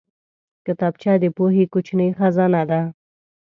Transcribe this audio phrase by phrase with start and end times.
[0.65, 2.81] کتابچه د پوهې کوچنۍ خزانه ده